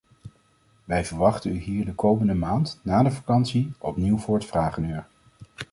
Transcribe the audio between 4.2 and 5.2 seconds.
het vragenuur.